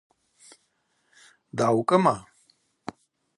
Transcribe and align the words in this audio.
Дгӏаукӏыма? 1.57 2.15